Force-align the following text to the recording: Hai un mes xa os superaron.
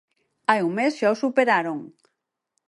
Hai 0.49 0.59
un 0.67 0.71
mes 0.79 0.91
xa 0.99 1.07
os 1.13 1.21
superaron. 1.23 1.79